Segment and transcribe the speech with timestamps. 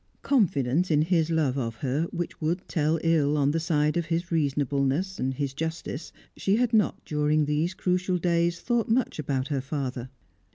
[0.23, 4.31] Confident in his love of her, which would tell ill on the side of his
[4.31, 10.09] reasonableness, his justice, she had not, during these crucial days, thought much about her father.